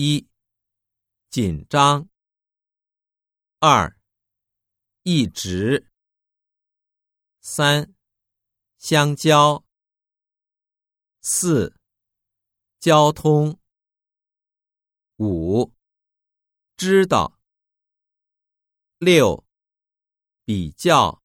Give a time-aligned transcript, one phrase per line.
[0.00, 0.28] 一
[1.28, 2.08] 紧张。
[3.58, 3.98] 二
[5.02, 5.90] 一直。
[7.40, 7.92] 三
[8.78, 9.64] 相交。
[11.20, 11.74] 四
[12.78, 13.58] 交通。
[15.16, 15.74] 五
[16.76, 17.40] 知道。
[19.00, 19.44] 六
[20.44, 21.20] 比较。